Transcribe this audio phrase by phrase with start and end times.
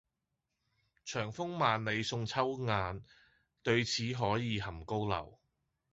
[1.05, 3.03] 長風萬里送秋雁，
[3.61, 5.37] 對此可以酣高樓。